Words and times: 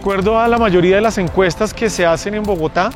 acuerdo 0.00 0.40
a 0.40 0.48
la 0.48 0.56
mayoría 0.56 0.96
de 0.96 1.02
las 1.02 1.18
encuestas 1.18 1.74
que 1.74 1.90
se 1.90 2.06
hacen 2.06 2.32
en 2.32 2.42
Bogotá 2.42 2.88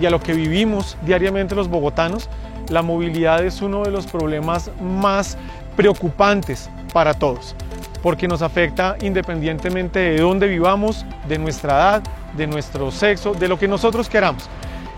y 0.00 0.06
a 0.06 0.10
lo 0.10 0.18
que 0.18 0.32
vivimos 0.32 0.96
diariamente 1.04 1.54
los 1.54 1.68
bogotanos, 1.68 2.30
la 2.70 2.80
movilidad 2.80 3.44
es 3.44 3.60
uno 3.60 3.82
de 3.82 3.90
los 3.90 4.06
problemas 4.06 4.70
más 4.80 5.36
preocupantes 5.76 6.70
para 6.94 7.12
todos, 7.12 7.54
porque 8.02 8.26
nos 8.26 8.40
afecta 8.40 8.96
independientemente 9.02 9.98
de 9.98 10.20
dónde 10.20 10.46
vivamos, 10.46 11.04
de 11.28 11.36
nuestra 11.36 11.74
edad, 11.74 12.02
de 12.34 12.46
nuestro 12.46 12.90
sexo, 12.92 13.34
de 13.34 13.46
lo 13.46 13.58
que 13.58 13.68
nosotros 13.68 14.08
queramos. 14.08 14.48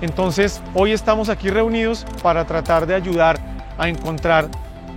Entonces, 0.00 0.60
hoy 0.74 0.90
estamos 0.90 1.28
aquí 1.28 1.48
reunidos 1.48 2.04
para 2.24 2.44
tratar 2.44 2.88
de 2.88 2.96
ayudar 2.96 3.38
a 3.78 3.88
encontrar 3.88 4.48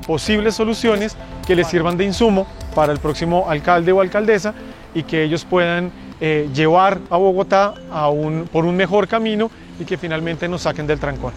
posibles 0.07 0.55
soluciones 0.55 1.15
que 1.45 1.55
les 1.55 1.67
sirvan 1.67 1.95
de 1.95 2.05
insumo 2.05 2.47
para 2.73 2.91
el 2.91 2.97
próximo 2.97 3.45
alcalde 3.47 3.91
o 3.91 4.01
alcaldesa 4.01 4.55
y 4.93 5.03
que 5.03 5.23
ellos 5.23 5.45
puedan 5.45 5.91
eh, 6.21 6.49
llevar 6.53 6.99
a 7.09 7.17
Bogotá 7.17 7.73
por 8.51 8.65
un 8.65 8.75
mejor 8.75 9.07
camino 9.07 9.49
y 9.79 9.85
que 9.85 9.97
finalmente 9.97 10.47
nos 10.47 10.63
saquen 10.63 10.87
del 10.87 10.99
trancón. 10.99 11.33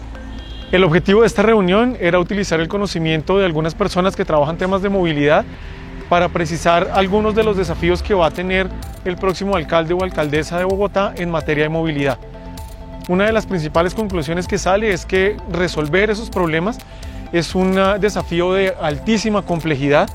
El 0.71 0.83
objetivo 0.83 1.21
de 1.21 1.27
esta 1.27 1.43
reunión 1.43 1.95
era 1.99 2.19
utilizar 2.19 2.59
el 2.59 2.67
conocimiento 2.67 3.37
de 3.37 3.45
algunas 3.45 3.75
personas 3.75 4.15
que 4.15 4.25
trabajan 4.25 4.57
temas 4.57 4.81
de 4.81 4.89
movilidad 4.89 5.45
para 6.09 6.29
precisar 6.29 6.89
algunos 6.93 7.35
de 7.35 7.43
los 7.43 7.55
desafíos 7.55 8.03
que 8.03 8.13
va 8.13 8.27
a 8.27 8.31
tener 8.31 8.67
el 9.05 9.15
próximo 9.15 9.55
alcalde 9.55 9.93
o 9.93 10.03
alcaldesa 10.03 10.57
de 10.57 10.65
Bogotá 10.65 11.13
en 11.15 11.29
materia 11.29 11.63
de 11.63 11.69
movilidad. 11.69 12.17
Una 13.07 13.25
de 13.25 13.33
las 13.33 13.45
principales 13.45 13.93
conclusiones 13.93 14.47
que 14.47 14.57
sale 14.57 14.91
es 14.91 15.05
que 15.05 15.37
resolver 15.51 16.09
esos 16.09 16.29
problemas 16.29 16.77
es 17.31 17.53
un 17.55 17.79
desafío 17.99 18.53
de 18.53 18.73
altísima 18.81 19.41
complejidad 19.41 20.09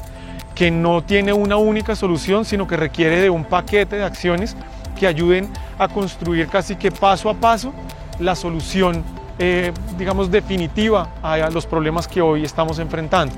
que 0.58 0.72
no 0.72 1.04
tiene 1.04 1.32
una 1.32 1.56
única 1.56 1.94
solución, 1.94 2.44
sino 2.44 2.66
que 2.66 2.76
requiere 2.76 3.20
de 3.20 3.30
un 3.30 3.44
paquete 3.44 3.94
de 3.94 4.02
acciones 4.02 4.56
que 4.98 5.06
ayuden 5.06 5.48
a 5.78 5.86
construir 5.86 6.48
casi 6.48 6.74
que 6.74 6.90
paso 6.90 7.30
a 7.30 7.34
paso 7.34 7.72
la 8.18 8.34
solución, 8.34 9.04
eh, 9.38 9.72
digamos, 9.96 10.32
definitiva 10.32 11.10
a 11.22 11.48
los 11.50 11.64
problemas 11.64 12.08
que 12.08 12.20
hoy 12.20 12.42
estamos 12.42 12.80
enfrentando. 12.80 13.32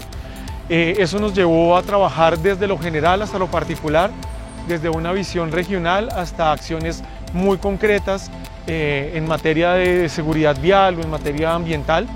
Eh, 0.71 0.95
eso 0.99 1.19
nos 1.19 1.35
llevó 1.35 1.77
a 1.77 1.83
trabajar 1.83 2.39
desde 2.39 2.67
lo 2.67 2.79
general 2.79 3.21
hasta 3.21 3.39
lo 3.39 3.49
particular, 3.49 4.11
desde 4.67 4.89
una 4.89 5.13
visión 5.13 5.53
regional 5.53 6.09
hasta 6.17 6.53
acciones 6.53 7.05
muy 7.35 7.59
concretas 7.59 8.31
eh, 8.67 9.13
en 9.15 9.29
materia 9.29 9.73
de 9.73 10.09
seguridad 10.09 10.59
vial 10.59 10.99
o 10.99 11.03
en 11.03 11.11
materia 11.11 11.53
ambiental. 11.53 12.07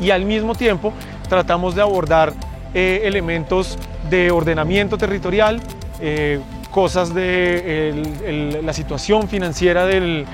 Y 0.00 0.10
al 0.10 0.24
mismo 0.24 0.54
tiempo 0.54 0.92
tratamos 1.28 1.74
de 1.74 1.82
abordar 1.82 2.32
elementos 2.74 3.78
de 4.10 4.30
ordenamiento 4.30 4.98
territorial, 4.98 5.60
eh, 6.00 6.40
cosas 6.70 7.14
de 7.14 8.60
la 8.64 8.72
situación 8.72 9.28
financiera 9.28 9.86
del, 9.86 10.26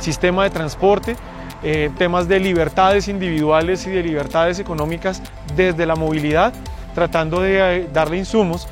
sistema 0.00 0.44
de 0.44 0.50
transporte, 0.50 1.16
eh, 1.64 1.90
temas 1.98 2.28
de 2.28 2.38
libertades 2.38 3.08
individuales 3.08 3.84
y 3.86 3.90
de 3.90 4.02
libertades 4.04 4.60
económicas 4.60 5.20
desde 5.56 5.86
la 5.86 5.96
movilidad, 5.96 6.52
tratando 6.94 7.40
de 7.40 7.58
eh, 7.58 7.88
darle 7.92 8.18
insumos 8.18 8.68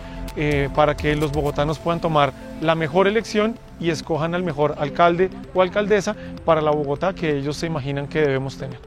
para 0.75 0.95
que 0.95 1.17
los 1.17 1.33
bogotanos 1.33 1.79
puedan 1.79 1.99
tomar 1.99 2.31
la 2.61 2.75
mejor 2.75 3.09
elección 3.09 3.59
y 3.81 3.89
escojan 3.89 4.35
al 4.35 4.43
mejor 4.43 4.75
alcalde 4.79 5.31
o 5.55 5.63
alcaldesa 5.63 6.15
para 6.45 6.61
la 6.61 6.73
Bogotá 6.73 7.15
que 7.15 7.39
ellos 7.39 7.57
se 7.57 7.67
imaginan 7.67 8.07
que 8.07 8.21
debemos 8.21 8.59
tener. 8.59 8.79